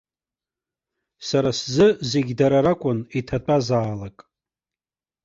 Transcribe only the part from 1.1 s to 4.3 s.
Сара сзы зегьы дара ракәын иҭатәазаалак.